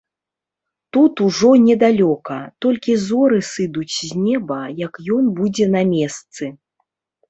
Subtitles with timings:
[0.95, 6.55] Тут ужо недалёка, толькі зоры сыдуць з неба, як ён будзе на месцы.